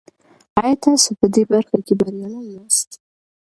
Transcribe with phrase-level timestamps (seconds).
[0.61, 2.89] آیا تاسو په دې برخه کې بریالي یاست؟